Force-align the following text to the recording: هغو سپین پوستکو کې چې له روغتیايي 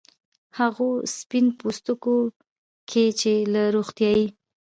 هغو 0.59 0.87
سپین 1.15 1.45
پوستکو 1.59 2.17
کې 2.89 3.03
چې 3.19 3.33
له 3.53 3.63
روغتیايي 3.75 4.27